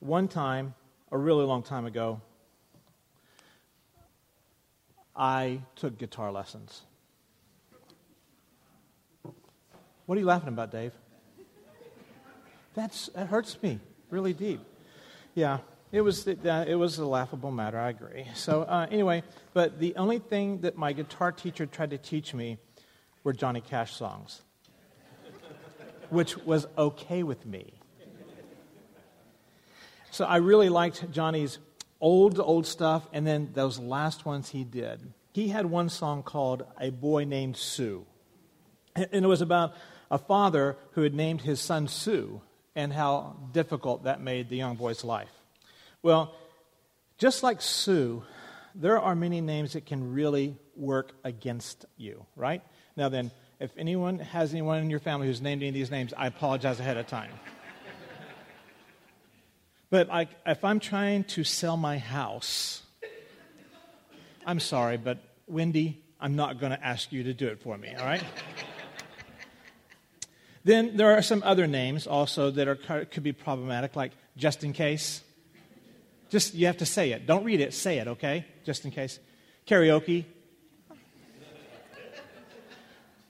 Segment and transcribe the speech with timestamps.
[0.00, 0.74] one time,
[1.12, 2.20] a really long time ago,
[5.14, 6.82] I took guitar lessons.
[10.06, 10.92] What are you laughing about, Dave?
[12.74, 13.78] That's, that hurts me
[14.08, 14.60] really deep.
[15.34, 15.58] Yeah,
[15.92, 18.26] it was, it, uh, it was a laughable matter, I agree.
[18.34, 19.22] So, uh, anyway,
[19.52, 22.58] but the only thing that my guitar teacher tried to teach me
[23.22, 24.42] were Johnny Cash songs,
[26.08, 27.74] which was okay with me.
[30.10, 31.58] So, I really liked Johnny's
[32.00, 35.12] old, old stuff, and then those last ones he did.
[35.32, 38.04] He had one song called A Boy Named Sue.
[38.96, 39.74] And it was about
[40.10, 42.40] a father who had named his son Sue
[42.74, 45.30] and how difficult that made the young boy's life.
[46.02, 46.34] Well,
[47.18, 48.24] just like Sue,
[48.74, 52.62] there are many names that can really work against you, right?
[52.96, 56.12] Now, then, if anyone has anyone in your family who's named any of these names,
[56.16, 57.30] I apologize ahead of time.
[59.90, 62.82] But I, if I'm trying to sell my house,
[64.46, 67.94] I'm sorry, but Wendy, I'm not going to ask you to do it for me,
[67.98, 68.22] all right?
[70.64, 74.72] then there are some other names also that are, could be problematic, like just in
[74.72, 75.22] case.
[76.28, 77.26] Just, you have to say it.
[77.26, 78.46] Don't read it, say it, okay?
[78.64, 79.18] Just in case.
[79.66, 80.24] Karaoke.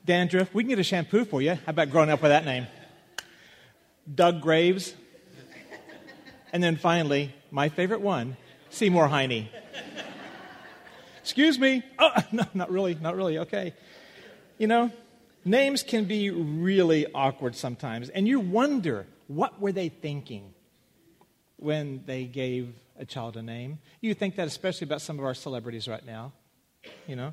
[0.04, 0.52] Dandruff.
[0.52, 1.54] We can get a shampoo for you.
[1.54, 2.66] How about growing up with that name?
[4.12, 4.94] Doug Graves.
[6.52, 8.36] And then finally, my favorite one,
[8.70, 9.48] Seymour Heine.
[11.20, 11.82] Excuse me.
[11.98, 13.38] Oh, no, not really, not really.
[13.38, 13.74] Okay.
[14.58, 14.90] You know,
[15.44, 20.52] names can be really awkward sometimes, and you wonder what were they thinking
[21.56, 23.78] when they gave a child a name.
[24.00, 26.32] You think that especially about some of our celebrities right now,
[27.06, 27.32] you know.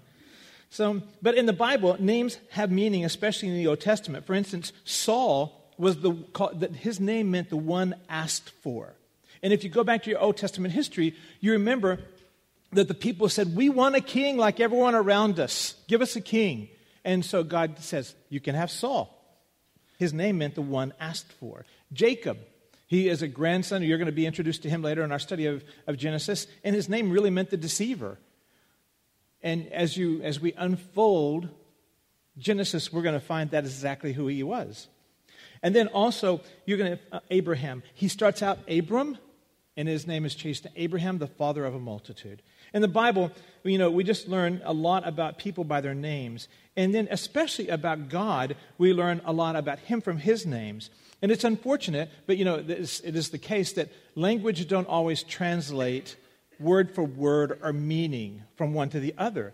[0.69, 4.25] So, but in the Bible, names have meaning, especially in the Old Testament.
[4.25, 6.11] For instance, Saul was the
[6.79, 8.93] his name meant the one asked for.
[9.43, 11.99] And if you go back to your Old Testament history, you remember
[12.71, 15.75] that the people said, We want a king like everyone around us.
[15.87, 16.69] Give us a king.
[17.03, 19.13] And so God says, You can have Saul.
[19.97, 21.65] His name meant the one asked for.
[21.91, 22.37] Jacob,
[22.87, 23.83] he is a grandson.
[23.83, 26.47] You're going to be introduced to him later in our study of, of Genesis.
[26.63, 28.17] And his name really meant the deceiver.
[29.41, 31.49] And as, you, as we unfold
[32.37, 34.87] Genesis, we're going to find that is exactly who he was.
[35.63, 37.83] And then also, you're going to, uh, Abraham.
[37.93, 39.17] He starts out Abram,
[39.77, 42.41] and his name is changed to Abraham, the father of a multitude.
[42.73, 43.31] In the Bible,
[43.63, 46.47] you know, we just learn a lot about people by their names.
[46.75, 50.89] And then, especially about God, we learn a lot about Him from His names.
[51.21, 56.15] And it's unfortunate, but you know, it is the case that language don't always translate
[56.59, 59.53] word for word or meaning from one to the other.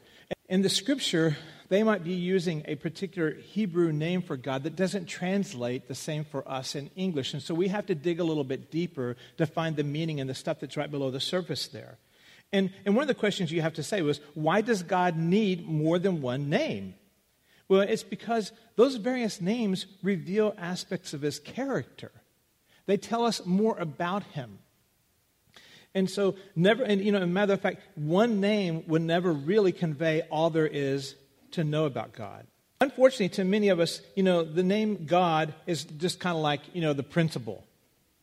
[0.50, 1.38] In the scripture,
[1.74, 6.24] they might be using a particular Hebrew name for God that doesn't translate the same
[6.24, 7.34] for us in English.
[7.34, 10.30] And so we have to dig a little bit deeper to find the meaning and
[10.30, 11.98] the stuff that's right below the surface there.
[12.52, 15.68] And, and one of the questions you have to say was why does God need
[15.68, 16.94] more than one name?
[17.68, 22.12] Well, it's because those various names reveal aspects of his character.
[22.86, 24.60] They tell us more about him.
[25.96, 30.22] And so, never, and you know, matter of fact, one name would never really convey
[30.30, 31.16] all there is
[31.54, 32.46] to know about God.
[32.82, 36.62] Unfortunately, to many of us, you know, the name God is just kind of like,
[36.74, 37.64] you know, the principle.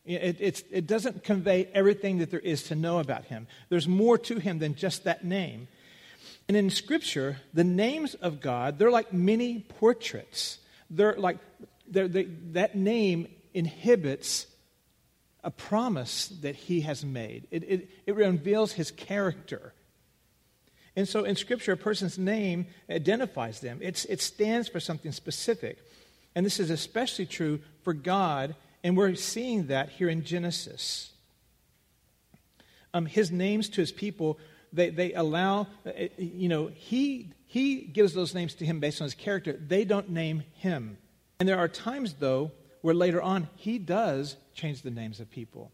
[0.05, 3.47] It, it doesn't convey everything that there is to know about him.
[3.69, 5.67] There's more to him than just that name.
[6.47, 10.57] And in Scripture, the names of God, they're like mini portraits.
[10.89, 11.37] They're like,
[11.87, 14.47] they're, they, that name inhibits
[15.43, 19.73] a promise that he has made, it, it, it reveals his character.
[20.95, 25.77] And so in Scripture, a person's name identifies them, it's, it stands for something specific.
[26.35, 31.11] And this is especially true for God, and we're seeing that here in Genesis.
[32.93, 34.39] Um, his names to his people
[34.73, 39.05] they, they allow, uh, you know, he, he gives those names to him based on
[39.05, 39.53] his character.
[39.53, 40.97] They don't name him.
[41.39, 42.51] And there are times, though,
[42.81, 45.71] where later on he does change the names of people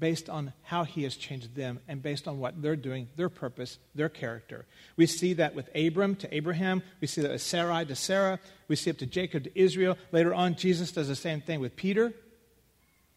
[0.00, 3.78] based on how he has changed them and based on what they're doing, their purpose,
[3.94, 4.66] their character.
[4.96, 6.82] We see that with Abram to Abraham.
[7.00, 8.40] We see that with Sarai to Sarah.
[8.66, 9.96] We see it to Jacob to Israel.
[10.10, 12.12] Later on, Jesus does the same thing with Peter.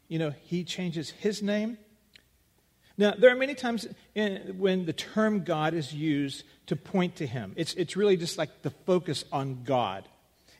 [0.10, 1.78] You know, he changes his name
[2.98, 7.28] now, there are many times in, when the term God is used to point to
[7.28, 7.54] Him.
[7.56, 10.08] It's, it's really just like the focus on God.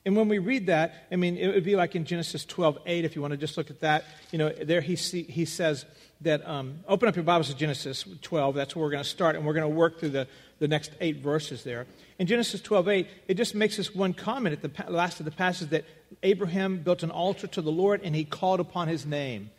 [0.06, 3.04] And when we read that, I mean, it would be like in Genesis 12, 8,
[3.06, 4.04] if you want to just look at that.
[4.32, 5.86] You know, there he, see, he says
[6.20, 8.54] that, um, open up your Bibles to Genesis 12.
[8.54, 10.28] That's where we're going to start, and we're going to work through the,
[10.58, 11.86] the next eight verses there.
[12.18, 15.32] In Genesis 12, 8, it just makes this one comment at the last of the
[15.32, 15.86] passage that
[16.22, 19.50] Abraham built an altar to the Lord, and he called upon his name.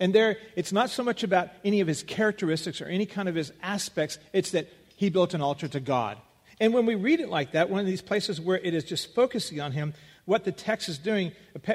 [0.00, 3.36] And there, it's not so much about any of his characteristics or any kind of
[3.36, 6.18] his aspects, it's that he built an altar to God.
[6.60, 9.14] And when we read it like that, one of these places where it is just
[9.14, 9.94] focusing on him,
[10.24, 11.32] what the text is doing,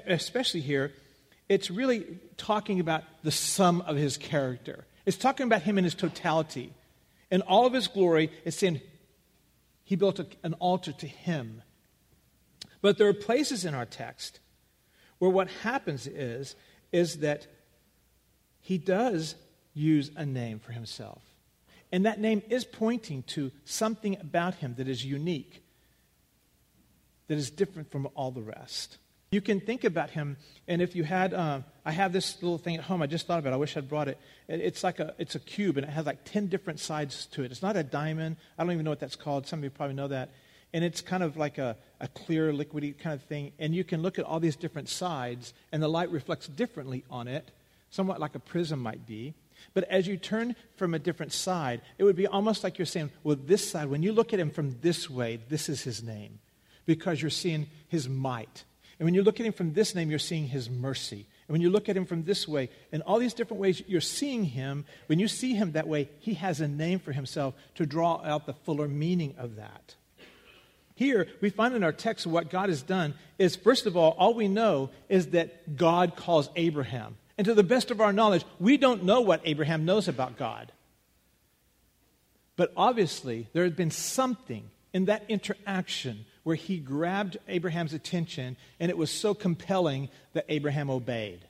[0.07, 0.93] especially here,
[1.49, 2.05] it's really
[2.37, 4.85] talking about the sum of his character.
[5.05, 6.73] It's talking about him in his totality.
[7.31, 8.81] In all of his glory, it's saying
[9.83, 11.61] he built a, an altar to him.
[12.81, 14.39] But there are places in our text
[15.19, 16.55] where what happens is,
[16.91, 17.47] is that
[18.61, 19.35] he does
[19.73, 21.21] use a name for himself.
[21.91, 25.63] And that name is pointing to something about him that is unique,
[27.27, 28.97] that is different from all the rest.
[29.29, 30.37] You can think about him,
[30.69, 33.01] and if you had, uh, I have this little thing at home.
[33.01, 33.55] I just thought about it.
[33.55, 34.17] I wish I'd brought it.
[34.47, 37.51] It's like a, it's a cube, and it has like ten different sides to it.
[37.51, 38.37] It's not a diamond.
[38.57, 39.45] I don't even know what that's called.
[39.45, 40.29] Some of you probably know that.
[40.73, 43.51] And it's kind of like a, a clear, liquidy kind of thing.
[43.59, 47.27] And you can look at all these different sides, and the light reflects differently on
[47.27, 47.51] it,
[47.89, 49.33] somewhat like a prism might be.
[49.73, 53.11] But as you turn from a different side, it would be almost like you're saying,
[53.23, 56.39] well, this side, when you look at him from this way, this is his name,
[56.85, 58.63] because you're seeing his might
[58.99, 61.27] and when you look at him from this name, you're seeing his mercy.
[61.47, 64.01] And when you look at him from this way, in all these different ways, you're
[64.01, 64.85] seeing him.
[65.05, 68.47] When you see him that way, he has a name for himself to draw out
[68.47, 69.95] the fuller meaning of that.
[70.95, 74.33] Here, we find in our text what God has done is, first of all, all
[74.33, 77.17] we know is that God calls Abraham.
[77.37, 80.71] And to the best of our knowledge, we don't know what Abraham knows about God.
[82.55, 88.89] But obviously, there had been something in that interaction where he grabbed Abraham's attention and
[88.89, 91.45] it was so compelling that Abraham obeyed.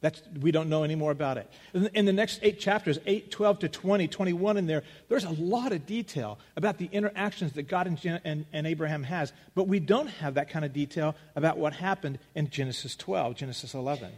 [0.00, 1.50] That's, we don't know any more about it.
[1.72, 5.72] In, the next eight chapters, 8, 12 to 20, 21 in there, there's a lot
[5.72, 9.32] of detail about the interactions that God and, and, and Abraham has.
[9.54, 13.72] But we don't have that kind of detail about what happened in Genesis 12, Genesis
[13.72, 14.12] 11.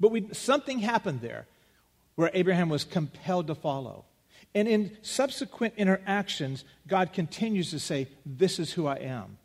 [0.00, 1.46] But we, something happened there
[2.16, 4.06] where Abraham was compelled to follow.
[4.54, 9.38] And in subsequent interactions, God continues to say, This is who I am.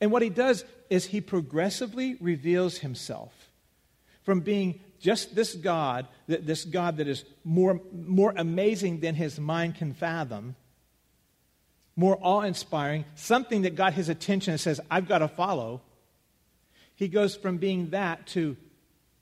[0.00, 3.32] And what he does is he progressively reveals himself
[4.22, 9.76] from being just this God, this God that is more, more amazing than his mind
[9.76, 10.56] can fathom,
[11.94, 15.80] more awe inspiring, something that got his attention and says, I've got to follow.
[16.94, 18.56] He goes from being that to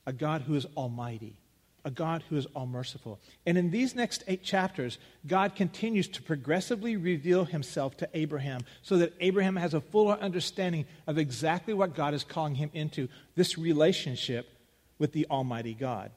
[0.06, 1.36] a God who is almighty
[1.84, 3.20] a God who is all merciful.
[3.44, 8.96] And in these next eight chapters, God continues to progressively reveal himself to Abraham so
[8.98, 13.58] that Abraham has a fuller understanding of exactly what God is calling him into this
[13.58, 14.48] relationship
[14.98, 16.10] with the Almighty God.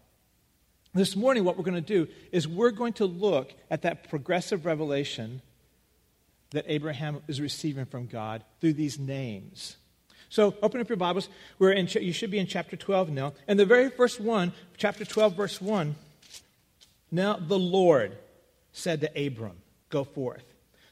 [0.93, 4.65] This morning, what we're going to do is we're going to look at that progressive
[4.65, 5.41] revelation
[6.51, 9.75] that Abraham is receiving from God through these names.
[10.29, 11.29] So open up your Bibles.
[11.57, 13.33] We're in, you should be in chapter 12 now.
[13.47, 15.95] And the very first one, chapter 12, verse 1.
[17.11, 18.17] Now the Lord
[18.73, 19.57] said to Abram,
[19.89, 20.43] Go forth.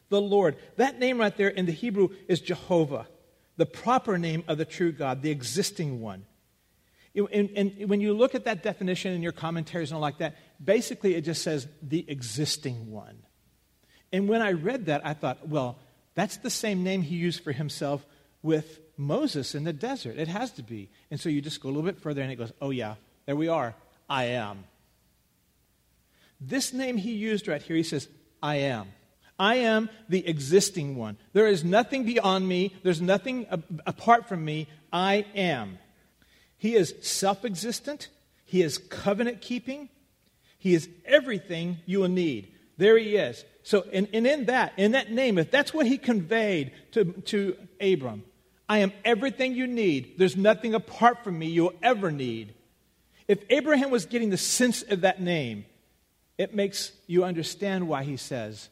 [0.09, 0.55] The Lord.
[0.77, 3.07] That name right there in the Hebrew is Jehovah,
[3.57, 6.25] the proper name of the true God, the existing one.
[7.15, 10.35] And, and, when you look at that definition in your commentaries and all like that,
[10.63, 13.17] basically it just says the existing one.
[14.11, 15.77] And when I read that, I thought, well,
[16.13, 18.05] that's the same name he used for himself
[18.41, 20.17] with Moses in the desert.
[20.17, 20.89] It has to be.
[21.11, 22.95] And so you just go a little bit further and it goes, oh, yeah,
[23.25, 23.75] there we are.
[24.09, 24.63] I am.
[26.39, 28.07] This name he used right here, he says,
[28.41, 28.91] I am.
[29.37, 31.17] I am the existing one.
[31.33, 33.47] There is nothing beyond me, there's nothing
[33.85, 34.67] apart from me.
[34.93, 35.77] I am.
[36.57, 38.09] He is self existent,
[38.45, 39.89] he is covenant keeping,
[40.57, 42.53] he is everything you will need.
[42.77, 43.43] There he is.
[43.63, 47.57] So, and, and in that, in that name, if that's what he conveyed to, to
[47.81, 48.23] Abram,
[48.67, 50.15] I am everything you need.
[50.17, 52.53] There's nothing apart from me you'll ever need.
[53.27, 55.65] If Abraham was getting the sense of that name,
[56.37, 58.69] it makes you understand why he says,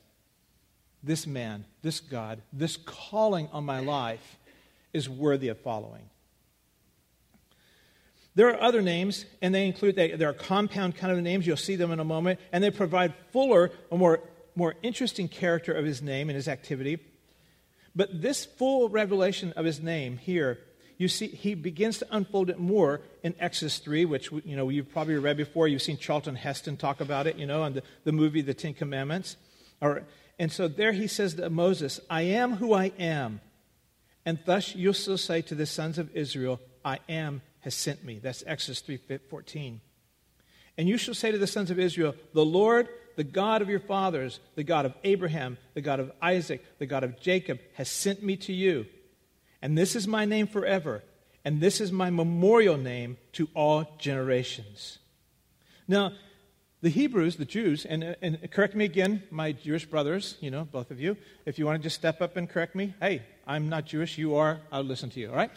[1.02, 4.38] This man, this God, this calling on my life
[4.94, 6.10] is worthy of following.
[8.36, 11.46] There are other names, and they include, they, they are compound kind of names.
[11.46, 12.40] You'll see them in a moment.
[12.52, 14.22] And they provide fuller, a more,
[14.56, 17.00] more interesting character of his name and his activity.
[17.96, 20.60] But this full revelation of his name here,
[20.98, 24.92] you see, he begins to unfold it more in Exodus 3, which, you know, you've
[24.92, 25.68] probably read before.
[25.68, 28.74] You've seen Charlton Heston talk about it, you know, on the, the movie The Ten
[28.74, 29.38] Commandments.
[29.82, 30.04] Or,
[30.40, 33.42] and so there he says to Moses, I am who I am.
[34.26, 38.20] And thus you shall say to the sons of Israel, I am has sent me.
[38.20, 39.82] That's Exodus 3 14.
[40.78, 43.80] And you shall say to the sons of Israel, The Lord, the God of your
[43.80, 48.24] fathers, the God of Abraham, the God of Isaac, the God of Jacob, has sent
[48.24, 48.86] me to you.
[49.62, 51.04] And this is my name forever,
[51.46, 55.00] and this is my memorial name to all generations.
[55.88, 56.14] Now,
[56.82, 60.92] the Hebrews, the Jews, and, and correct me again, my Jewish brothers, you know, both
[60.92, 61.16] of you,
[61.46, 64.36] if you want to just step up and correct me, hey, I'm not Jewish, you
[64.36, 65.52] are, I'll listen to you, all right?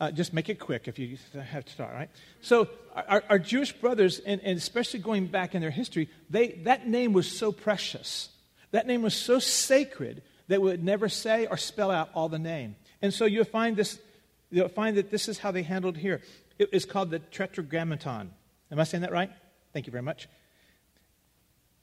[0.00, 2.08] Uh, just make it quick if you have to start, right?
[2.40, 6.88] So, our, our Jewish brothers, and, and, especially going back in their history, they, that
[6.88, 8.30] name was so precious.
[8.70, 12.38] That name was so sacred that we would never say or spell out all the
[12.38, 12.76] name.
[13.02, 13.98] And so you'll find this,
[14.50, 16.22] you'll find that this is how they handled here.
[16.58, 18.30] It is called the Tetragrammaton.
[18.72, 19.30] Am I saying that right?
[19.74, 20.28] Thank you very much.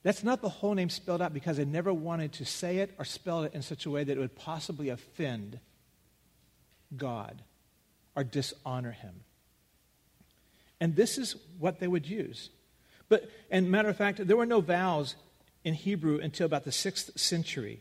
[0.02, 3.04] That's not the whole name spelled out because they never wanted to say it or
[3.04, 5.60] spell it in such a way that it would possibly offend
[6.96, 7.42] God
[8.18, 9.20] or dishonor him.
[10.80, 12.50] And this is what they would use.
[13.08, 15.14] But, and matter of fact, there were no vowels
[15.62, 17.80] in Hebrew until about the sixth century.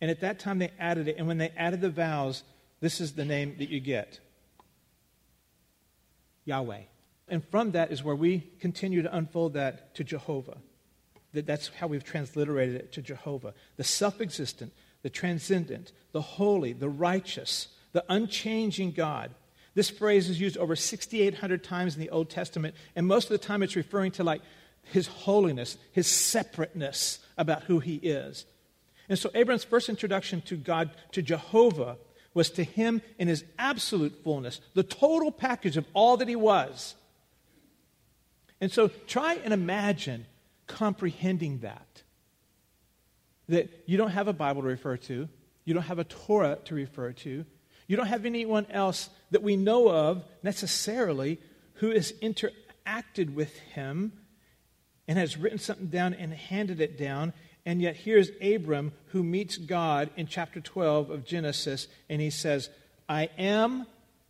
[0.00, 1.16] And at that time they added it.
[1.18, 2.42] And when they added the vowels,
[2.80, 4.18] this is the name that you get
[6.46, 6.84] Yahweh.
[7.28, 10.56] And from that is where we continue to unfold that to Jehovah.
[11.34, 13.52] That that's how we've transliterated it to Jehovah.
[13.76, 19.34] The self existent, the transcendent, the holy, the righteous, the unchanging God.
[19.74, 23.46] This phrase is used over 6,800 times in the Old Testament, and most of the
[23.46, 24.42] time it's referring to like
[24.82, 28.44] his holiness, his separateness about who he is.
[29.08, 31.96] And so Abraham's first introduction to God, to Jehovah,
[32.34, 36.94] was to him in his absolute fullness, the total package of all that he was.
[38.60, 40.26] And so try and imagine
[40.66, 42.02] comprehending that.
[43.48, 45.28] That you don't have a Bible to refer to,
[45.64, 47.44] you don't have a Torah to refer to,
[47.88, 51.38] you don't have anyone else that we know of necessarily
[51.74, 54.12] who has interacted with him
[55.06, 57.32] and has written something down and handed it down.
[57.66, 62.70] And yet here's Abram who meets God in chapter 12 of Genesis, and he says,
[63.08, 63.86] I am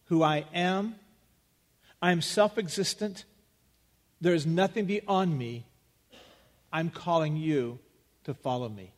[0.06, 0.96] who I am.
[2.02, 3.24] I am self existent.
[4.20, 5.66] There is nothing beyond me.
[6.72, 7.78] I'm calling you
[8.24, 8.92] to follow me.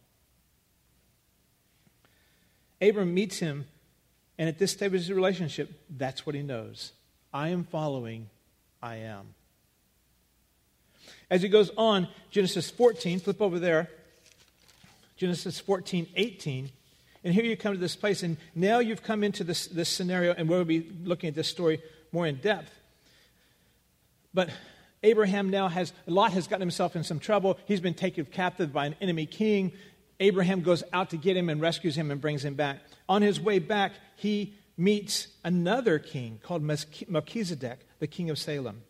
[2.80, 3.66] Abram meets him,
[4.42, 6.90] and at this stage of his relationship, that's what he knows.
[7.32, 8.28] I am following,
[8.82, 9.34] I am.
[11.30, 13.88] As he goes on, Genesis 14, flip over there.
[15.16, 16.70] Genesis 14, 18.
[17.22, 20.34] And here you come to this place, and now you've come into this, this scenario,
[20.36, 21.80] and we'll be looking at this story
[22.10, 22.72] more in depth.
[24.34, 24.50] But
[25.04, 27.60] Abraham now has, Lot has gotten himself in some trouble.
[27.66, 29.70] He's been taken captive by an enemy king.
[30.18, 32.80] Abraham goes out to get him and rescues him and brings him back.
[33.08, 38.82] On his way back, he meets another king called Melchizedek, the king of Salem.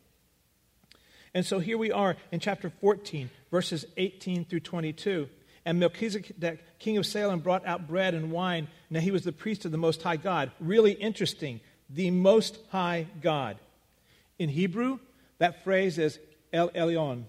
[1.34, 5.28] And so here we are in chapter 14, verses 18 through 22.
[5.64, 8.68] And Melchizedek, king of Salem, brought out bread and wine.
[8.90, 10.50] Now he was the priest of the Most High God.
[10.60, 11.60] Really interesting.
[11.88, 13.58] The Most High God.
[14.38, 14.98] In Hebrew,
[15.38, 16.18] that phrase is
[16.52, 17.24] El Elyon.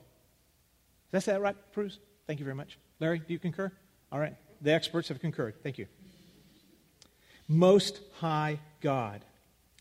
[1.11, 1.99] Did I that right, Bruce?
[2.27, 2.77] Thank you very much.
[2.99, 3.71] Larry, do you concur?
[4.11, 4.35] All right.
[4.61, 5.55] The experts have concurred.
[5.61, 5.87] Thank you.
[7.53, 9.23] Most High God.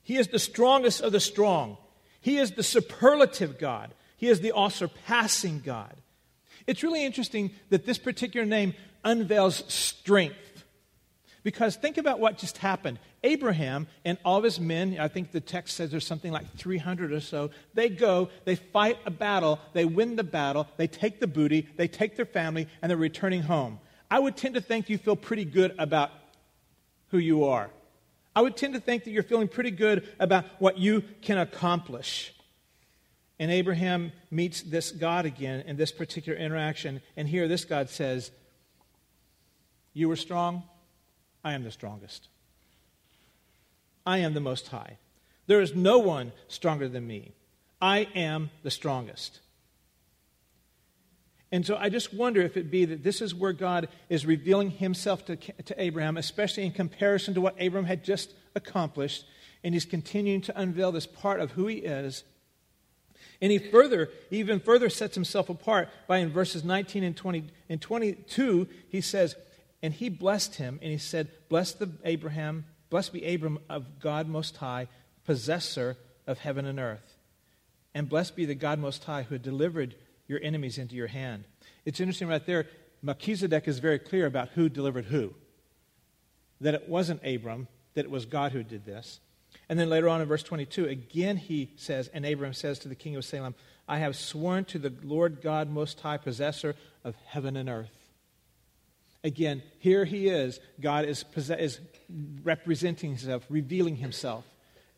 [0.03, 1.77] He is the strongest of the strong.
[2.21, 3.95] He is the superlative God.
[4.17, 5.95] He is the all surpassing God.
[6.67, 8.75] It's really interesting that this particular name
[9.05, 10.65] unveils strength.
[11.43, 13.01] Because think about what just happened.
[13.25, 17.13] Abraham and all of his men, I think the text says there's something like 300
[17.13, 21.27] or so, they go, they fight a battle, they win the battle, they take the
[21.27, 23.81] booty, they take their family, and they're returning home.
[24.11, 26.11] I would tend to think you feel pretty good about
[27.13, 27.71] who you are.
[28.35, 32.35] I would tend to think that you're feeling pretty good about what you can accomplish.
[33.39, 37.03] And Abraham meets this God again in this particular interaction.
[37.17, 38.31] And here this God says,
[39.93, 40.65] You were strong,
[41.45, 42.29] I am the strongest.
[44.07, 44.97] I am the most high.
[45.47, 47.33] There is no one stronger than me.
[47.81, 49.41] I am the strongest.
[51.53, 54.71] And so I just wonder if it be that this is where God is revealing
[54.71, 59.27] himself to, to Abraham, especially in comparison to what Abraham had just accomplished.
[59.63, 62.25] And he's continuing to unveil this part of who he is.
[63.43, 67.81] And he further, even further sets himself apart by in verses 19 and 20 and
[67.81, 69.37] 22, he says,
[69.83, 74.29] and he blessed him, and he said, Blessed the Abraham, blessed be Abram of God
[74.29, 74.87] Most High,
[75.25, 77.17] possessor of heaven and earth.
[77.93, 81.45] And blessed be the God Most High who had delivered your enemies into your hand.
[81.85, 82.67] It's interesting right there.
[83.03, 85.35] Melchizedek is very clear about who delivered who.
[86.61, 89.21] That it wasn't Abram, that it was God who did this.
[89.69, 92.95] And then later on in verse 22, again he says, and Abram says to the
[92.95, 93.55] king of Salem,
[93.89, 97.91] I have sworn to the Lord God Most High, possessor of heaven and earth.
[99.25, 100.61] Again, here he is.
[100.81, 101.81] God is, is
[102.43, 104.45] representing himself, revealing himself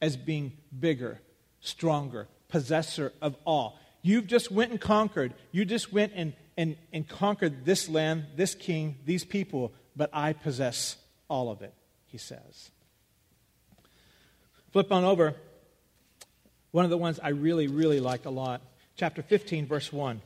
[0.01, 1.21] as being bigger,
[1.61, 3.79] stronger, possessor of all.
[4.07, 5.33] You've just went and conquered.
[5.51, 10.35] You just went and, and, and conquered this land, this king, these people, but I
[10.35, 11.73] possess all of it,
[12.07, 12.71] he says.
[14.73, 15.35] Flip on over.
[16.71, 18.61] One of the ones I really, really like a lot.
[18.95, 20.21] Chapter 15, verse 1.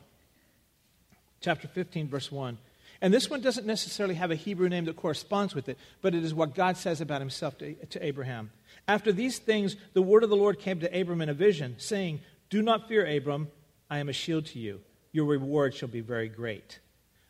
[1.39, 2.57] Chapter 15, verse 1.
[3.01, 6.25] And this one doesn't necessarily have a Hebrew name that corresponds with it, but it
[6.25, 8.51] is what God says about himself to, to Abraham.
[8.89, 12.19] After these things, the word of the Lord came to Abram in a vision, saying,
[12.49, 13.47] Do not fear, Abram.
[13.89, 14.81] I am a shield to you.
[15.11, 16.79] Your reward shall be very great.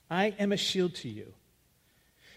[0.09, 1.33] I am a shield to you.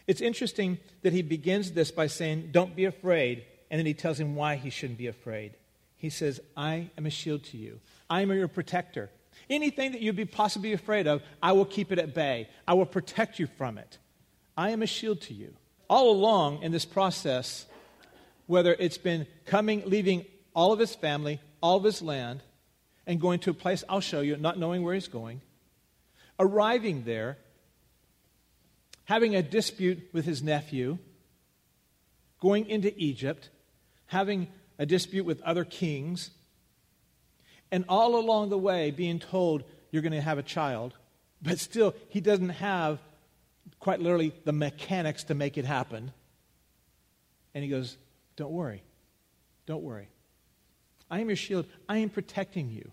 [0.06, 4.20] It's interesting that he begins this by saying, Don't be afraid, and then he tells
[4.20, 5.52] him why he shouldn't be afraid.
[5.96, 7.80] He says, I am a shield to you.
[8.10, 9.10] I am your protector.
[9.48, 12.48] Anything that you'd be possibly afraid of, I will keep it at bay.
[12.66, 13.98] I will protect you from it.
[14.56, 15.54] I am a shield to you.
[15.88, 17.66] All along in this process,
[18.46, 20.24] whether it's been coming, leaving
[20.54, 22.42] all of his family, all of his land,
[23.06, 25.40] and going to a place I'll show you, not knowing where he's going,
[26.38, 27.38] arriving there,
[29.04, 30.98] having a dispute with his nephew,
[32.40, 33.50] going into Egypt,
[34.06, 36.30] having a dispute with other kings,
[37.70, 40.94] and all along the way being told you're going to have a child,
[41.40, 42.98] but still he doesn't have
[43.78, 46.12] quite literally the mechanics to make it happen.
[47.54, 47.96] And he goes,
[48.36, 48.82] Don't worry.
[49.66, 50.08] Don't worry.
[51.12, 51.66] I am your shield.
[51.90, 52.90] I am protecting you.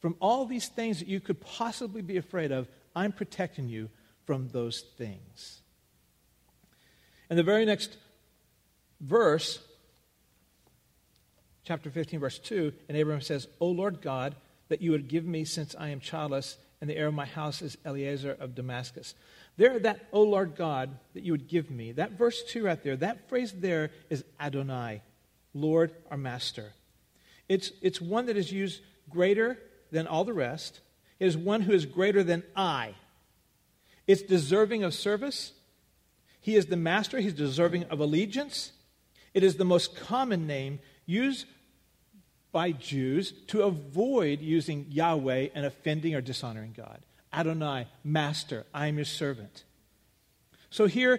[0.00, 3.90] From all these things that you could possibly be afraid of, I'm protecting you
[4.24, 5.60] from those things.
[7.28, 7.98] And the very next
[8.98, 9.62] verse,
[11.64, 14.34] chapter 15, verse 2, and Abraham says, O Lord God,
[14.68, 17.60] that you would give me, since I am childless, and the heir of my house
[17.60, 19.14] is Eliezer of Damascus.
[19.58, 22.96] There, that, O Lord God, that you would give me, that verse 2 right there,
[22.96, 25.02] that phrase there is Adonai,
[25.52, 26.72] Lord our Master.
[27.48, 29.58] It's, it's one that is used greater
[29.90, 30.80] than all the rest.
[31.18, 32.94] It is one who is greater than I.
[34.06, 35.52] It's deserving of service.
[36.40, 37.20] He is the master.
[37.20, 38.72] He's deserving of allegiance.
[39.32, 41.46] It is the most common name used
[42.52, 47.00] by Jews to avoid using Yahweh and offending or dishonoring God.
[47.32, 49.64] Adonai, Master, I am your servant.
[50.70, 51.18] So here,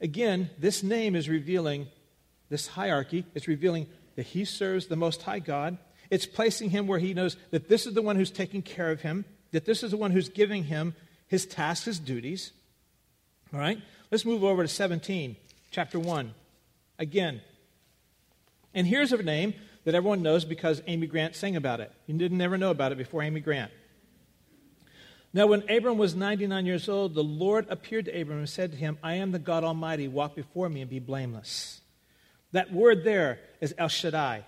[0.00, 1.86] again, this name is revealing
[2.50, 3.24] this hierarchy.
[3.34, 5.78] It's revealing that he serves the Most High God.
[6.10, 9.00] It's placing him where he knows that this is the one who's taking care of
[9.02, 10.94] him, that this is the one who's giving him
[11.26, 12.52] his tasks, his duties.
[13.52, 13.80] All right?
[14.10, 15.36] Let's move over to 17,
[15.70, 16.34] chapter 1.
[16.98, 17.40] Again.
[18.74, 21.92] And here's a name that everyone knows because Amy Grant sang about it.
[22.06, 23.70] You didn't ever know about it before Amy Grant.
[25.32, 28.78] Now, when Abram was 99 years old, the Lord appeared to Abram and said to
[28.78, 30.06] him, I am the God Almighty.
[30.06, 31.80] Walk before me and be blameless.
[32.54, 34.44] That word there is El Shaddai.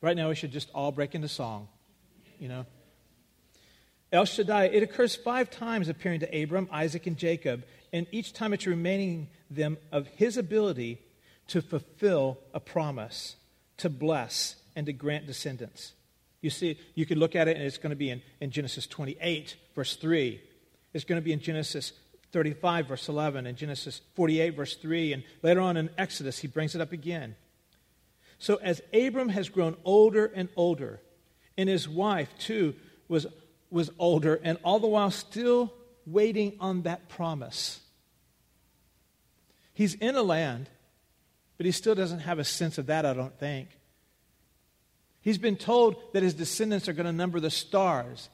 [0.00, 1.66] Right now, we should just all break into song,
[2.38, 2.66] you know.
[4.12, 8.52] El Shaddai, it occurs five times appearing to Abram, Isaac, and Jacob, and each time
[8.52, 11.00] it's remaining them of his ability
[11.48, 13.34] to fulfill a promise,
[13.78, 15.94] to bless, and to grant descendants.
[16.40, 18.86] You see, you could look at it, and it's going to be in, in Genesis
[18.86, 20.40] 28, verse 3.
[20.94, 21.92] It's going to be in Genesis
[22.30, 26.76] 35, verse 11, and Genesis 48, verse 3, and later on in Exodus, he brings
[26.76, 27.34] it up again.
[28.38, 31.00] So as Abram has grown older and older,
[31.56, 32.74] and his wife too
[33.08, 33.26] was,
[33.70, 35.72] was older, and all the while still
[36.06, 37.80] waiting on that promise.
[39.74, 40.68] He's in a land,
[41.56, 43.68] but he still doesn't have a sense of that, I don't think.
[45.20, 48.28] He's been told that his descendants are going to number the stars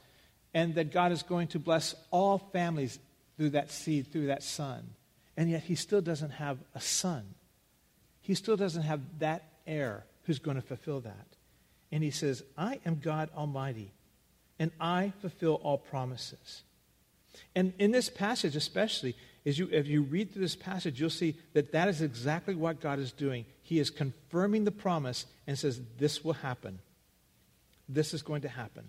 [0.52, 2.98] and that God is going to bless all families
[3.36, 4.90] through that seed, through that son.
[5.36, 7.24] And yet he still doesn't have a son.
[8.20, 11.26] He still doesn't have that heir who's going to fulfill that.
[11.92, 13.92] And he says, I am God Almighty,
[14.58, 16.62] and I fulfill all promises.
[17.54, 19.14] And in this passage, especially,
[19.46, 22.80] as you, as you read through this passage, you'll see that that is exactly what
[22.80, 23.44] God is doing.
[23.62, 26.78] He is confirming the promise and says, This will happen.
[27.88, 28.84] This is going to happen.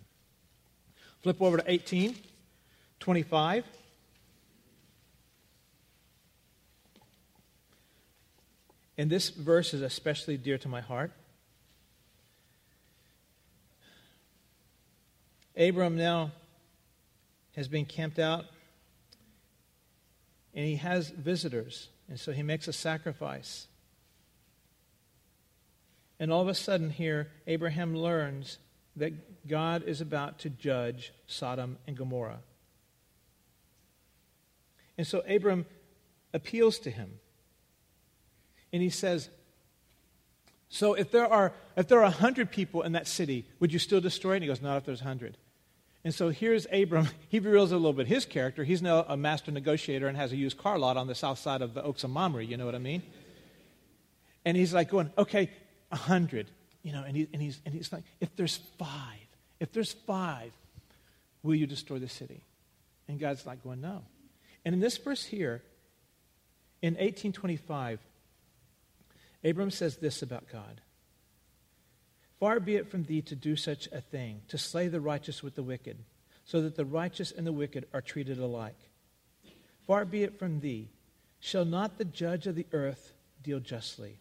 [1.22, 2.16] Flip over to 18,
[3.00, 3.66] 25.
[8.98, 11.12] And this verse is especially dear to my heart.
[15.58, 16.32] Abram now
[17.56, 18.46] has been camped out
[20.54, 21.90] and he has visitors.
[22.08, 23.68] And so he makes a sacrifice.
[26.20, 28.58] And all of a sudden, here, Abraham learns
[28.96, 32.40] that God is about to judge Sodom and Gomorrah.
[34.98, 35.66] And so Abram
[36.34, 37.20] appeals to him
[38.76, 39.30] and he says,
[40.68, 43.80] So if there are if there are a hundred people in that city, would you
[43.80, 44.36] still destroy it?
[44.36, 45.38] And he goes, Not if there's a hundred.
[46.04, 47.08] And so here's Abram.
[47.30, 48.66] He reveals a little bit his character.
[48.66, 51.62] He's now a master negotiator and has a used car lot on the south side
[51.62, 52.44] of the Oaks of Mamre.
[52.44, 53.02] You know what I mean?
[54.44, 55.50] And he's like going, okay,
[55.90, 56.48] a hundred.
[56.84, 59.26] You know, and, he, and, he's, and he's like, if there's five,
[59.62, 60.52] if there's five,
[61.44, 62.42] will you destroy the city?
[63.08, 64.02] And God's like going, no.
[64.66, 65.64] And in this verse here,
[66.82, 68.00] in 1825,
[69.46, 70.82] Abram says this about God
[72.40, 75.56] Far be it from thee to do such a thing, to slay the righteous with
[75.56, 75.98] the wicked,
[76.44, 78.78] so that the righteous and the wicked are treated alike.
[79.88, 80.90] Far be it from thee.
[81.40, 84.20] Shall not the judge of the earth deal justly?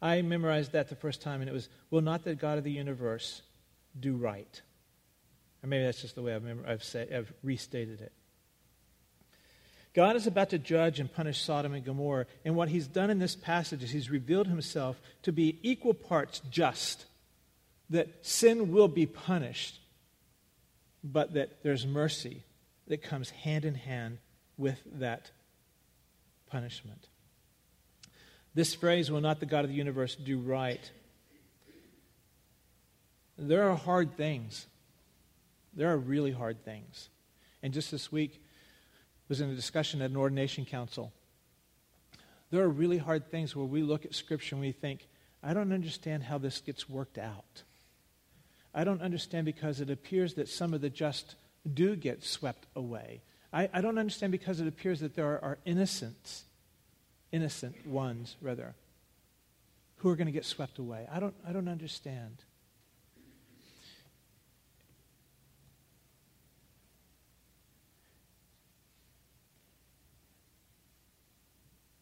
[0.00, 2.70] I memorized that the first time, and it was, Will not the God of the
[2.70, 3.42] universe
[3.98, 4.62] do right?
[5.62, 8.12] Or maybe that's just the way I've, I've, say, I've restated it.
[9.98, 12.26] God is about to judge and punish Sodom and Gomorrah.
[12.44, 16.40] And what he's done in this passage is he's revealed himself to be equal parts
[16.52, 17.06] just,
[17.90, 19.80] that sin will be punished,
[21.02, 22.44] but that there's mercy
[22.86, 24.18] that comes hand in hand
[24.56, 25.32] with that
[26.48, 27.08] punishment.
[28.54, 30.92] This phrase, will not the God of the universe do right?
[33.36, 34.68] There are hard things.
[35.74, 37.08] There are really hard things.
[37.64, 38.40] And just this week,
[39.28, 41.12] was in a discussion at an ordination council.
[42.50, 45.06] There are really hard things where we look at Scripture and we think,
[45.42, 47.62] I don't understand how this gets worked out.
[48.74, 51.34] I don't understand because it appears that some of the just
[51.72, 53.22] do get swept away.
[53.52, 56.44] I, I don't understand because it appears that there are, are innocents,
[57.32, 58.74] innocent ones, rather,
[59.96, 61.06] who are going to get swept away.
[61.10, 62.36] I don't, I don't understand.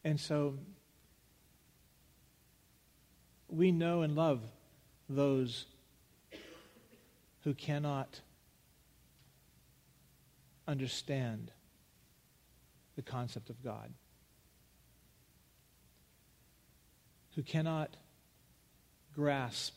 [0.07, 0.57] And so
[3.49, 4.41] we know and love
[5.09, 5.67] those
[7.43, 8.21] who cannot
[10.69, 11.51] understand
[12.95, 13.93] the concept of God,
[17.35, 17.97] who cannot
[19.13, 19.77] grasp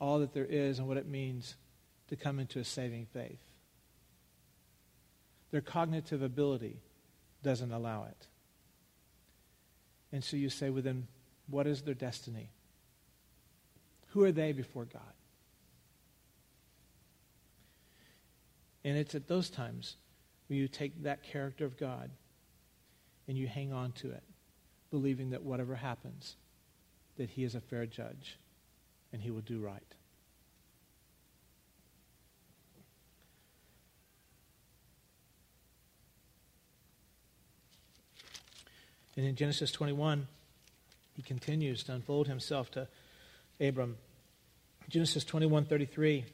[0.00, 1.54] all that there is and what it means
[2.08, 3.38] to come into a saving faith.
[5.52, 6.80] Their cognitive ability
[7.42, 8.26] doesn't allow it.
[10.12, 11.06] And so you say, well, then,
[11.48, 12.50] what is their destiny?
[14.08, 15.02] Who are they before God?
[18.84, 19.96] And it's at those times
[20.46, 22.10] where you take that character of God
[23.28, 24.22] and you hang on to it,
[24.90, 26.36] believing that whatever happens,
[27.16, 28.38] that He is a fair judge
[29.12, 29.94] and He will do right.
[39.20, 40.26] And in Genesis 21,
[41.12, 42.88] he continues to unfold himself to
[43.60, 43.98] Abram.
[44.88, 46.24] Genesis 21 33.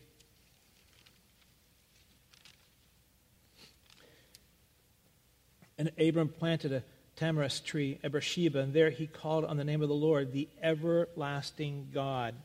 [5.76, 6.84] And Abram planted a
[7.16, 10.48] tamarisk tree at Beersheba, and there he called on the name of the Lord, the
[10.62, 12.36] everlasting God,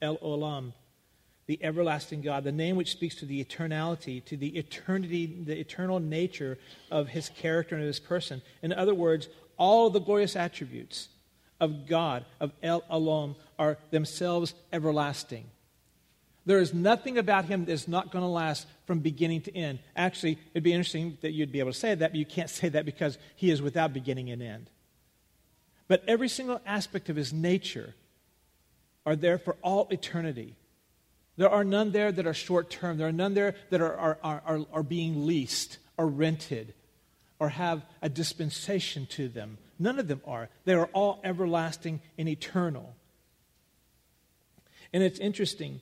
[0.00, 0.72] El Olam,
[1.46, 6.00] the everlasting God, the name which speaks to the eternality, to the eternity, the eternal
[6.00, 6.56] nature
[6.90, 8.40] of his character and of his person.
[8.62, 11.08] In other words, all the glorious attributes
[11.60, 15.44] of God, of El Olam, are themselves everlasting.
[16.44, 19.78] There is nothing about him that's not going to last from beginning to end.
[19.94, 22.68] Actually, it'd be interesting that you'd be able to say that, but you can't say
[22.68, 24.70] that because he is without beginning and end.
[25.88, 27.94] But every single aspect of his nature
[29.04, 30.56] are there for all eternity.
[31.36, 32.98] There are none there that are short term.
[32.98, 36.74] There are none there that are, are, are, are being leased or rented
[37.42, 39.58] or have a dispensation to them.
[39.76, 40.48] None of them are.
[40.64, 42.94] They are all everlasting and eternal.
[44.92, 45.80] And it's interesting.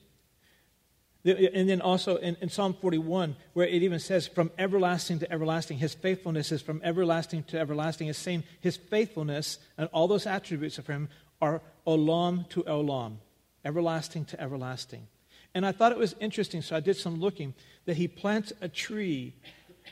[1.23, 5.77] And then also in, in, Psalm 41, where it even says, from everlasting to everlasting,
[5.77, 8.07] his faithfulness is from everlasting to everlasting.
[8.07, 11.09] It's saying his faithfulness and all those attributes of him
[11.43, 13.17] are olam to olam,
[13.63, 15.05] everlasting to everlasting.
[15.53, 17.53] And I thought it was interesting, so I did some looking,
[17.85, 19.35] that he plants a tree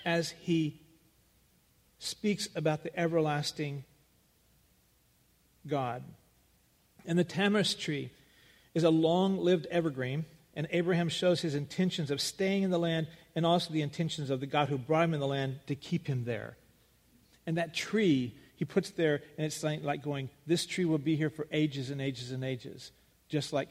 [0.04, 0.80] as he
[2.00, 3.84] speaks about the everlasting
[5.68, 6.04] God.
[7.06, 8.12] And the tamarisk tree
[8.74, 13.08] is a long lived evergreen, and Abraham shows his intentions of staying in the land
[13.36, 16.08] and also the intentions of the God who brought him in the land to keep
[16.08, 16.58] him there.
[17.46, 21.30] And that tree he puts there, and it's like going, This tree will be here
[21.30, 22.92] for ages and ages and ages,
[23.30, 23.70] just like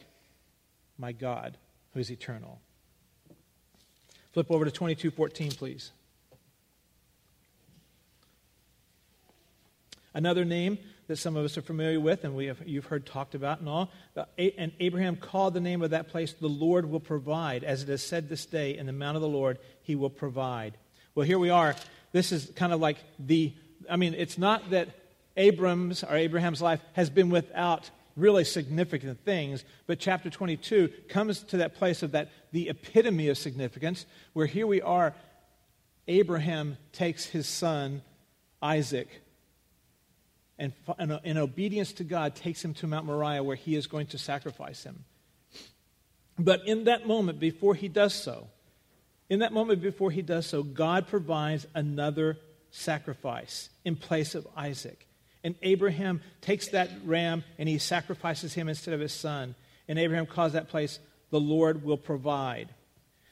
[0.97, 1.59] my God
[1.93, 2.59] who is eternal.
[4.33, 5.91] Flip over to 2214, please.
[10.19, 13.37] Another name that some of us are familiar with and we have, you've heard talked
[13.37, 13.93] about and all.
[14.37, 17.63] And Abraham called the name of that place, The Lord will provide.
[17.63, 20.77] As it is said this day, in the mount of the Lord, he will provide.
[21.15, 21.77] Well, here we are.
[22.11, 23.55] This is kind of like the,
[23.89, 24.89] I mean, it's not that
[25.37, 31.59] Abram's or Abraham's life has been without really significant things, but chapter 22 comes to
[31.59, 35.15] that place of that, the epitome of significance, where here we are,
[36.09, 38.03] Abraham takes his son,
[38.61, 39.23] Isaac,
[40.59, 40.73] and
[41.25, 44.19] in uh, obedience to God, takes him to Mount Moriah where he is going to
[44.19, 45.05] sacrifice him.
[46.39, 48.49] But in that moment, before he does so,
[49.29, 52.39] in that moment before he does so, God provides another
[52.71, 55.07] sacrifice in place of Isaac.
[55.45, 59.55] And Abraham takes that ram and he sacrifices him instead of his son.
[59.87, 60.99] And Abraham calls that place,
[61.31, 62.69] the Lord will provide.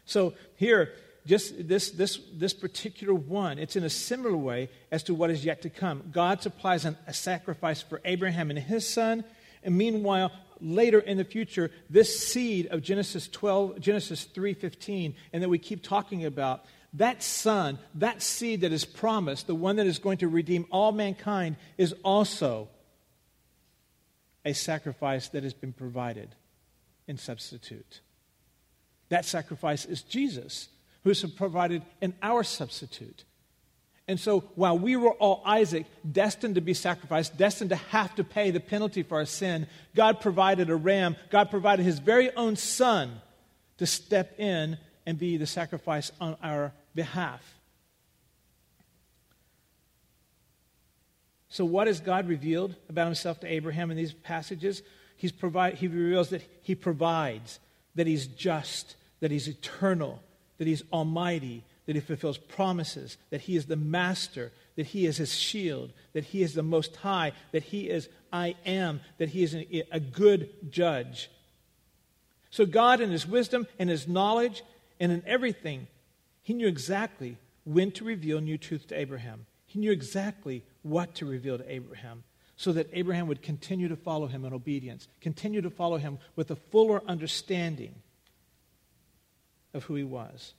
[0.05, 0.93] So here,
[1.27, 5.45] just this, this, this particular one, it's in a similar way as to what is
[5.45, 6.05] yet to come.
[6.13, 9.25] God supplies an, a sacrifice for Abraham and his son,
[9.63, 15.49] and meanwhile, later in the future, this seed of Genesis 12, Genesis 3:15, and that
[15.49, 19.99] we keep talking about, that son, that seed that is promised, the one that is
[19.99, 22.69] going to redeem all mankind, is also
[24.45, 26.35] a sacrifice that has been provided
[27.07, 28.01] in substitute.
[29.09, 30.69] That sacrifice is Jesus
[31.07, 33.23] who has provided in our substitute.
[34.09, 38.25] And so while we were all Isaac, destined to be sacrificed, destined to have to
[38.25, 41.15] pay the penalty for our sin, God provided a ram.
[41.31, 43.21] God provided his very own son
[43.79, 47.55] to step in and be the sacrifice on our behalf.
[51.49, 54.83] So, what has God revealed about himself to Abraham in these passages?
[55.17, 57.61] He's provide, he reveals that he provides,
[57.95, 60.21] that he's just, that he's eternal,
[60.59, 65.17] that he's almighty, that he fulfills promises, that he is the master, that he is
[65.17, 69.43] his shield, that he is the most high, that he is I am, that he
[69.43, 71.31] is a, a good judge.
[72.51, 74.63] So God, in his wisdom and his knowledge
[74.99, 75.87] and in everything,
[76.43, 79.47] he knew exactly when to reveal new truth to Abraham.
[79.67, 82.25] He knew exactly what to reveal to Abraham
[82.57, 86.51] so that Abraham would continue to follow him in obedience, continue to follow him with
[86.51, 87.95] a fuller understanding
[89.77, 90.55] of who he was.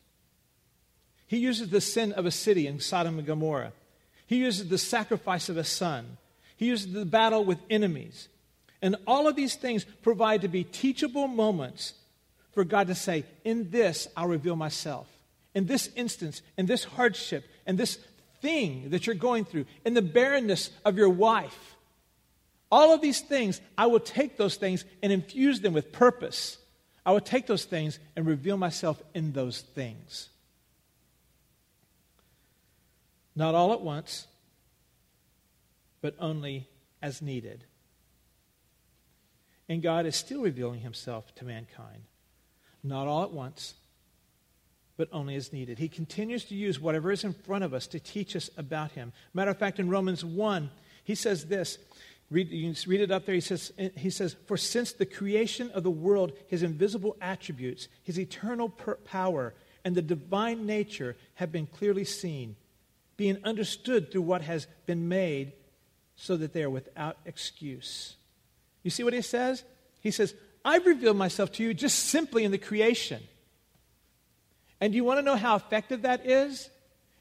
[1.27, 3.73] He uses the sin of a city in Sodom and Gomorrah.
[4.25, 6.17] He uses the sacrifice of a son.
[6.55, 8.29] He uses the battle with enemies.
[8.81, 11.93] And all of these things provide to be teachable moments
[12.53, 15.07] for God to say, In this I'll reveal myself.
[15.53, 17.99] In this instance, in this hardship, in this
[18.41, 21.75] thing that you're going through, in the barrenness of your wife,
[22.71, 26.57] all of these things, I will take those things and infuse them with purpose
[27.07, 30.27] I would take those things and reveal myself in those things.
[33.33, 34.27] Not all at once,
[36.01, 36.67] but only
[37.01, 37.63] as needed.
[39.69, 42.03] And God is still revealing himself to mankind.
[42.83, 43.75] Not all at once,
[44.97, 45.79] but only as needed.
[45.79, 49.13] He continues to use whatever is in front of us to teach us about him.
[49.33, 50.69] Matter of fact, in Romans 1,
[51.05, 51.77] he says this
[52.29, 53.35] Read, you can read it up there.
[53.35, 57.87] He says, eh, he says, For since the creation of the world, his invisible attributes,
[58.03, 59.53] his eternal per- power,
[59.85, 62.57] and the divine nature have been clearly seen,
[63.15, 65.53] being understood through what has been made,
[66.17, 68.15] so that they are without excuse.
[68.83, 69.63] You see what he says?
[70.01, 70.33] He says,
[70.65, 73.21] I've revealed myself to you just simply in the creation.
[74.81, 76.69] And do you want to know how effective that is?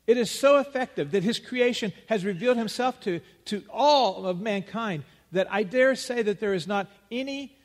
[0.07, 5.05] It is so effective that his creation has revealed himself to, to all of mankind
[5.33, 7.57] that I dare say that there is not any,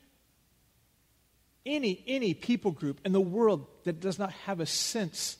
[1.65, 5.37] any, any people group in the world that does not have a sense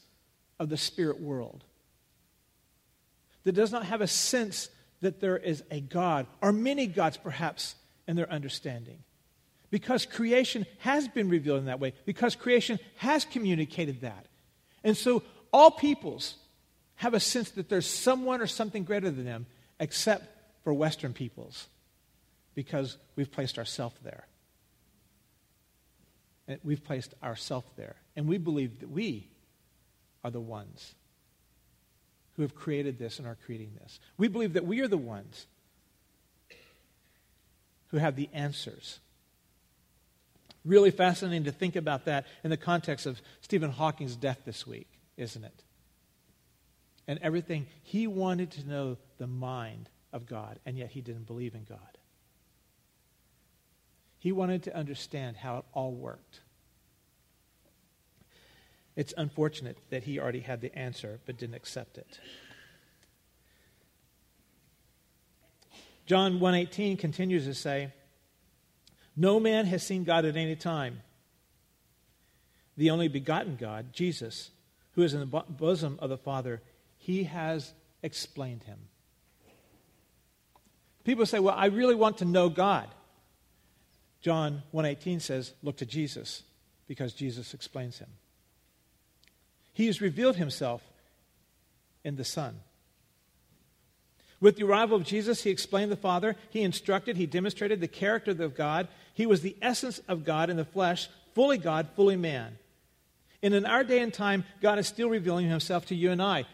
[0.60, 1.64] of the spirit world.
[3.44, 4.70] That does not have a sense
[5.02, 7.76] that there is a God, or many gods perhaps,
[8.08, 9.00] in their understanding.
[9.72, 14.28] Because creation has been revealed in that way, because creation has communicated that.
[14.84, 16.36] And so all peoples,
[17.02, 19.48] have a sense that there's someone or something greater than them,
[19.80, 20.24] except
[20.64, 21.68] for Western peoples,
[22.54, 24.28] because we've placed ourselves there.
[26.48, 27.96] And we've placed ourselves there.
[28.16, 29.28] And we believe that we
[30.24, 30.94] are the ones
[32.36, 34.00] who have created this and are creating this.
[34.20, 35.48] We believe that we are the ones
[37.88, 39.00] who have the answers.
[40.64, 44.88] Really fascinating to think about that in the context of Stephen Hawking's death this week,
[45.18, 45.64] isn't it?
[47.08, 47.68] And everything.
[47.84, 51.98] He wanted to know the mind of God, and yet he didn't believe in God.
[54.20, 56.42] He wanted to understand how it all worked.
[58.96, 62.20] It's unfortunate that he already had the answer but didn't accept it.
[66.06, 67.94] John 1:18 continues to say,
[69.16, 71.04] "No man has seen God at any time.
[72.76, 74.52] The only begotten God, Jesus,
[74.92, 76.62] who is in the bosom of the Father,
[77.02, 78.88] he has explained him."
[81.04, 82.88] People say, "Well, I really want to know God."
[84.22, 86.44] John 1:18 says, "Look to Jesus
[86.88, 88.10] because Jesus explains him."
[89.74, 90.84] He has revealed himself
[92.04, 92.62] in the Son.
[94.40, 98.32] With the arrival of Jesus, he explained the Father, he instructed, he demonstrated the character
[98.32, 98.88] of God.
[99.14, 102.58] He was the essence of God in the flesh, fully God, fully man.
[103.44, 106.46] And in our day and time, God is still revealing himself to you and I.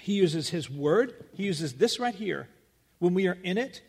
[0.00, 2.48] He uses his word, he uses this right here.
[2.98, 3.82] When we are in it,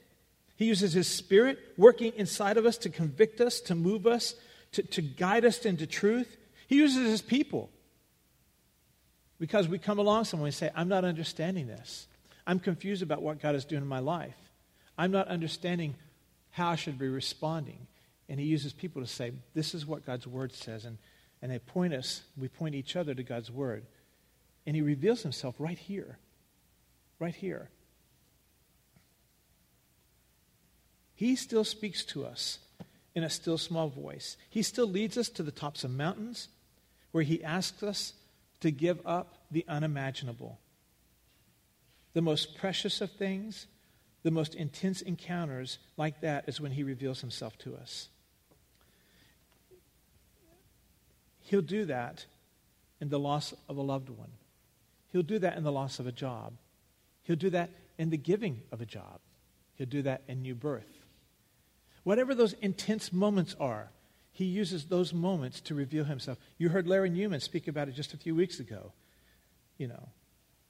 [0.55, 4.35] he uses his spirit working inside of us to convict us, to move us,
[4.73, 6.37] to, to guide us into truth.
[6.67, 7.69] He uses his people.
[9.39, 12.07] Because we come along someone and say, I'm not understanding this.
[12.45, 14.35] I'm confused about what God is doing in my life.
[14.97, 15.95] I'm not understanding
[16.51, 17.87] how I should be responding.
[18.29, 20.85] And he uses people to say, This is what God's word says.
[20.85, 20.99] And,
[21.41, 23.85] and they point us, we point each other to God's word.
[24.65, 26.17] And he reveals himself right here.
[27.19, 27.69] Right here.
[31.15, 32.59] He still speaks to us
[33.13, 34.37] in a still small voice.
[34.49, 36.47] He still leads us to the tops of mountains
[37.11, 38.13] where he asks us
[38.61, 40.59] to give up the unimaginable.
[42.13, 43.67] The most precious of things,
[44.23, 48.07] the most intense encounters like that is when he reveals himself to us.
[51.41, 52.25] He'll do that
[52.99, 54.31] in the loss of a loved one.
[55.11, 56.53] He'll do that in the loss of a job.
[57.23, 59.19] He'll do that in the giving of a job.
[59.75, 61.01] He'll do that in new birth.
[62.03, 63.89] Whatever those intense moments are,
[64.31, 66.37] he uses those moments to reveal himself.
[66.57, 68.91] You heard Larry Newman speak about it just a few weeks ago.
[69.77, 70.09] You know,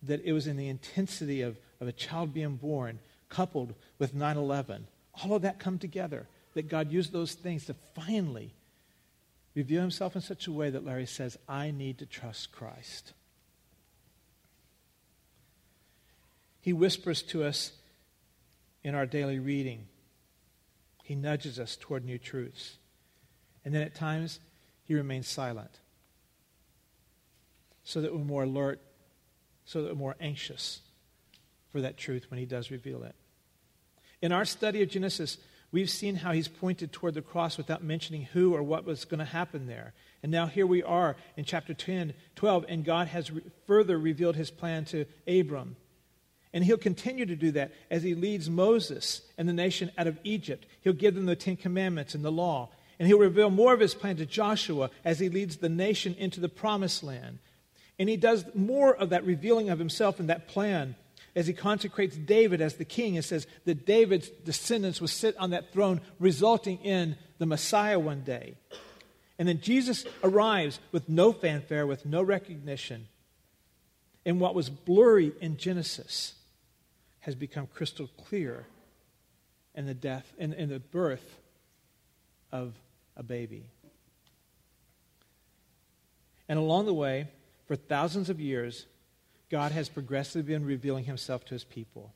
[0.03, 2.99] that it was in the intensity of, of a child being born
[3.29, 4.87] coupled with 9 11.
[5.23, 6.27] All of that come together.
[6.53, 8.53] That God used those things to finally
[9.55, 13.13] reveal himself in such a way that Larry says, I need to trust Christ.
[16.61, 17.73] He whispers to us
[18.83, 19.87] in our daily reading.
[21.03, 22.77] He nudges us toward new truths.
[23.65, 24.39] And then at times,
[24.83, 25.79] he remains silent
[27.83, 28.79] so that we're more alert,
[29.65, 30.81] so that we're more anxious
[31.71, 33.15] for that truth when he does reveal it.
[34.21, 35.37] In our study of Genesis,
[35.71, 39.19] we've seen how he's pointed toward the cross without mentioning who or what was going
[39.19, 39.93] to happen there.
[40.21, 44.35] And now here we are in chapter 10, 12, and God has re- further revealed
[44.35, 45.75] his plan to Abram.
[46.53, 50.19] And he'll continue to do that as he leads Moses and the nation out of
[50.23, 50.65] Egypt.
[50.81, 52.69] He'll give them the Ten Commandments and the law.
[52.99, 56.39] And he'll reveal more of his plan to Joshua as he leads the nation into
[56.39, 57.39] the promised land.
[57.97, 60.95] And he does more of that revealing of himself in that plan
[61.35, 65.51] as he consecrates David as the king and says that David's descendants will sit on
[65.51, 68.55] that throne, resulting in the Messiah one day.
[69.39, 73.07] And then Jesus arrives with no fanfare, with no recognition.
[74.25, 76.35] And what was blurry in Genesis
[77.21, 78.65] has become crystal clear
[79.73, 81.39] in the death in, in the birth
[82.51, 82.73] of
[83.15, 83.65] a baby.
[86.49, 87.27] And along the way,
[87.65, 88.85] for thousands of years,
[89.49, 92.13] God has progressively been revealing himself to his people.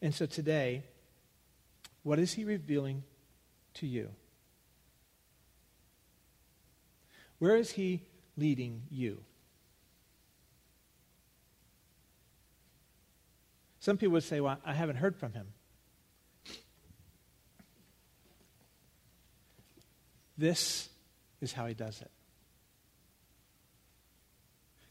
[0.00, 0.84] And so today,
[2.02, 3.02] what is he revealing
[3.74, 4.10] to you?
[7.38, 8.02] Where is he
[8.36, 9.18] leading you?
[13.84, 15.46] Some people would say, Well, I haven't heard from him.
[20.38, 20.88] This
[21.42, 22.10] is how he does it.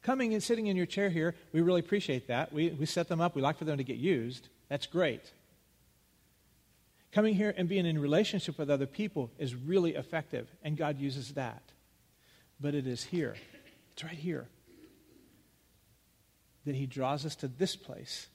[0.03, 2.53] Coming and sitting in your chair here, we really appreciate that.
[2.53, 3.36] We, we set them up.
[3.36, 4.49] We like for them to get used.
[4.69, 5.23] That's great.
[7.12, 11.34] Coming here and being in relationship with other people is really effective, and God uses
[11.34, 11.63] that.
[12.60, 13.38] But it is here,
[13.93, 14.45] it's right here,
[16.65, 18.27] that He draws us to this place,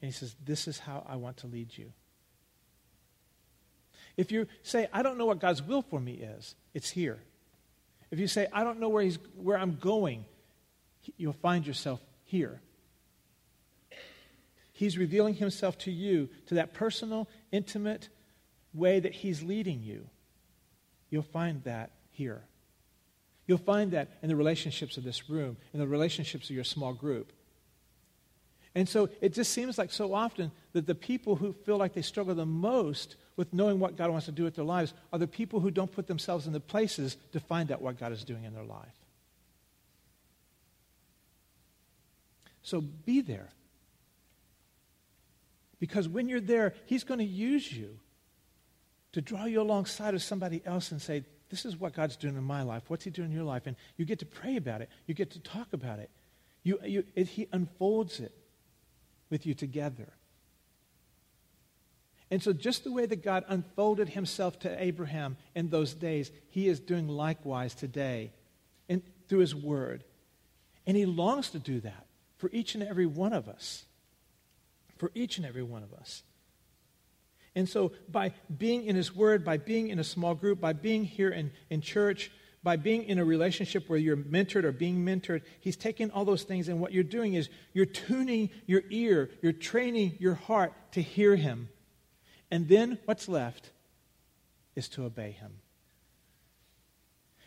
[0.00, 1.92] and He says, This is how I want to lead you.
[4.16, 7.18] If you say, I don't know what God's will for me is, it's here.
[8.10, 10.24] If you say, I don't know where, he's, where I'm going,
[11.16, 12.60] you'll find yourself here.
[14.72, 18.08] He's revealing himself to you to that personal, intimate
[18.72, 20.08] way that he's leading you.
[21.10, 22.42] You'll find that here.
[23.46, 26.92] You'll find that in the relationships of this room, in the relationships of your small
[26.92, 27.32] group.
[28.74, 32.02] And so it just seems like so often that the people who feel like they
[32.02, 35.26] struggle the most with knowing what God wants to do with their lives are the
[35.26, 38.44] people who don't put themselves in the places to find out what God is doing
[38.44, 38.94] in their life.
[42.62, 43.48] So be there.
[45.80, 47.98] Because when you're there, He's going to use you
[49.12, 52.44] to draw you alongside of somebody else and say, This is what God's doing in
[52.44, 52.84] my life.
[52.88, 53.66] What's He doing in your life?
[53.66, 56.10] And you get to pray about it, you get to talk about it.
[56.62, 58.34] You, you, it, he unfolds it
[59.30, 60.12] with you together.
[62.30, 66.68] And so, just the way that God unfolded himself to Abraham in those days, he
[66.68, 68.32] is doing likewise today
[68.88, 70.04] and through his word.
[70.86, 72.06] And he longs to do that
[72.38, 73.84] for each and every one of us.
[74.98, 76.22] For each and every one of us.
[77.56, 81.04] And so, by being in his word, by being in a small group, by being
[81.04, 82.30] here in, in church,
[82.62, 86.42] by being in a relationship where you're mentored or being mentored, he's taking all those
[86.42, 91.00] things, and what you're doing is you're tuning your ear, you're training your heart to
[91.00, 91.68] hear him
[92.50, 93.70] and then what's left
[94.74, 95.52] is to obey him.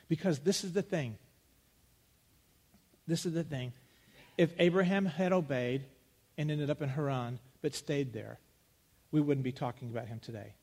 [0.08, 1.18] Because this is the thing.
[3.08, 3.74] This is the thing.
[4.38, 5.84] If Abraham had obeyed
[6.38, 8.40] and ended up in Haran but stayed there,
[9.12, 10.54] we wouldn't be talking about him today.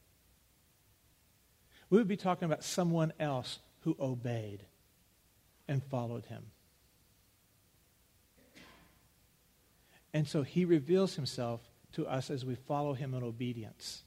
[1.90, 4.64] We would be talking about someone else who obeyed
[5.68, 6.46] and followed him.
[10.12, 11.60] And so he reveals himself
[11.92, 14.02] to us as we follow him in obedience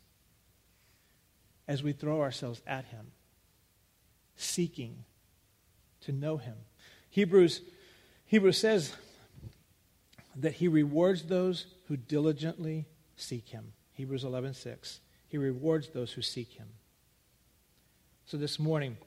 [1.67, 3.11] as we throw ourselves at Him,
[4.36, 5.05] seeking
[6.01, 6.55] to know Him.
[7.09, 7.61] Hebrews,
[8.26, 8.93] Hebrews says
[10.36, 13.74] that He rewards those who diligently seek Him.
[13.93, 14.99] Hebrews 11 6.
[15.28, 16.67] He rewards those who seek Him.
[18.26, 18.97] So this morning,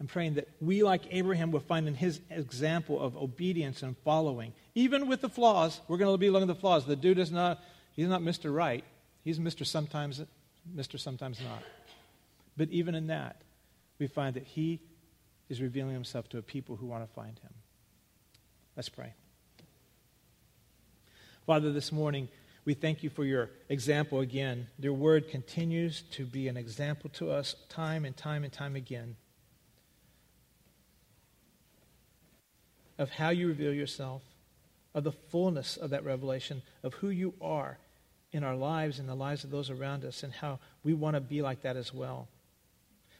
[0.00, 4.54] I'm praying that we, like Abraham, will find in his example of obedience and following,
[4.74, 5.78] even with the flaws.
[5.88, 6.86] We're going to be looking at the flaws.
[6.86, 8.54] The dude is not, he's not Mr.
[8.54, 8.82] Right.
[9.22, 9.66] He's Mr.
[9.66, 10.22] Sometimes
[10.74, 10.98] Mr.
[10.98, 11.62] Sometimes Not.
[12.56, 13.42] But even in that,
[13.98, 14.80] we find that he
[15.50, 17.52] is revealing himself to a people who want to find him.
[18.76, 19.12] Let's pray.
[21.46, 22.28] Father, this morning,
[22.64, 24.68] we thank you for your example again.
[24.78, 29.16] Your word continues to be an example to us time and time and time again
[33.00, 34.22] of how you reveal yourself,
[34.94, 37.78] of the fullness of that revelation, of who you are
[38.30, 41.20] in our lives and the lives of those around us, and how we want to
[41.20, 42.28] be like that as well.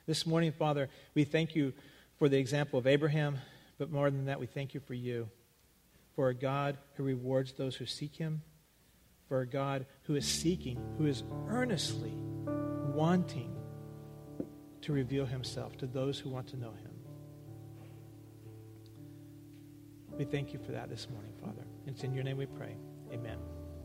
[0.07, 1.73] This morning, Father, we thank you
[2.19, 3.39] for the example of Abraham,
[3.79, 5.31] but more than that, we thank you for you,
[6.15, 8.43] for a God who rewards those who seek him,
[9.29, 12.13] for a God who is seeking, who is earnestly
[12.95, 13.57] wanting
[14.83, 16.90] to reveal himself to those who want to know him.
[20.21, 21.65] We thank you for that this morning, Father.
[21.87, 22.77] It's in your name we pray.
[23.11, 23.39] Amen.